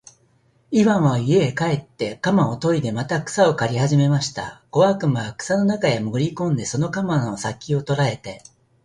[0.71, 4.63] イワンは家へ帰って鎌をといでまた草を刈りはじめました。
[4.71, 8.41] 小悪魔は草の中へもぐり込んで、その鎌の先きを捉えて、